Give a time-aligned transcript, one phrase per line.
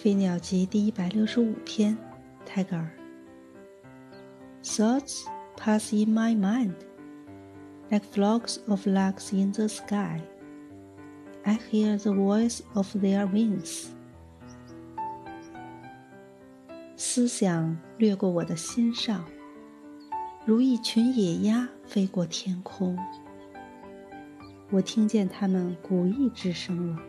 [0.02, 1.94] 《飞鸟集》第一百六十五篇，
[2.46, 2.90] 泰戈尔。
[4.62, 5.26] Thoughts
[5.58, 6.72] pass in my mind,
[7.90, 10.22] like flocks of larks in the sky.
[11.44, 13.88] I hear the voice of their wings.
[16.96, 19.26] 思想掠过我的心上，
[20.46, 22.98] 如一群野鸭飞过天空。
[24.70, 27.02] 我听见它们鼓翼之声了。